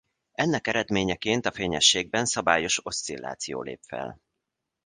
[0.31, 4.19] Ennek eredményeként a fényességben szabályos oszcilláció lép fel.